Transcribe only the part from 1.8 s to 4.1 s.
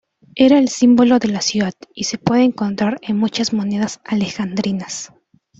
y se puede encontrar en muchas monedas